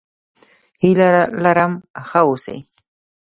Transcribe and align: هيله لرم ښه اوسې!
هيله 0.81 1.09
لرم 1.43 1.73
ښه 2.07 2.21
اوسې! 2.27 2.57